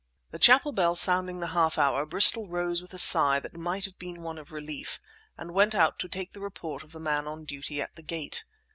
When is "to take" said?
5.99-6.33